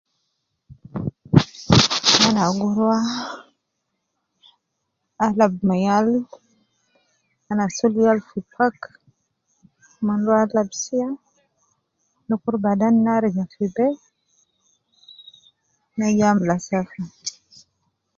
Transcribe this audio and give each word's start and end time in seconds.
Ana 2.25 2.43
gi 2.57 2.65
rua 2.77 2.99
,alab 5.25 5.53
ma 5.67 5.75
yal, 5.85 6.09
ana 7.49 7.65
sul 7.75 7.93
yal 8.05 8.19
fi 8.27 8.39
park, 8.53 8.79
mon 10.05 10.19
rua 10.25 10.39
alab 10.45 10.69
sia 10.81 11.07
dukur 12.27 12.55
baden 12.63 12.95
ne 13.03 13.09
arija 13.15 13.43
fi 13.53 13.65
be, 13.75 13.87
ne 15.97 16.07
ja 16.17 16.25
amula 16.31 16.55
safa 16.67 17.01